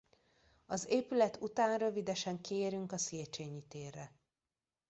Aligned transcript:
Az 0.65 0.85
épület 0.89 1.37
után 1.41 1.77
rövidesen 1.77 2.41
kiérünk 2.41 2.91
a 2.91 2.97
Széchenyi 2.97 3.63
térre. 3.67 4.11